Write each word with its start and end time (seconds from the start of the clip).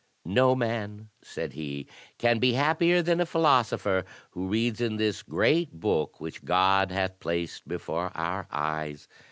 "No 0.25 0.55
man," 0.55 1.09
said 1.21 1.53
he, 1.53 1.85
"can 2.17 2.39
be 2.39 2.53
happier 2.53 3.03
than 3.03 3.21
a 3.21 3.25
philosopher 3.27 4.03
who 4.31 4.47
reads 4.47 4.81
in 4.81 4.95
this 4.95 5.21
great 5.21 5.79
book 5.79 6.19
which 6.19 6.43
God 6.43 6.89
hath 6.89 7.19
placed 7.19 7.67
before 7.67 8.11
our 8.15 8.47
eyes. 8.49 9.07